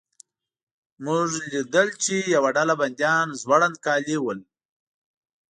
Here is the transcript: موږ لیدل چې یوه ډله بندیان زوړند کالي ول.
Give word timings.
موږ 1.05 1.29
لیدل 1.51 1.87
چې 2.03 2.15
یوه 2.35 2.49
ډله 2.55 2.75
بندیان 2.81 3.27
زوړند 3.41 3.75
کالي 3.85 4.17
ول. 4.21 4.39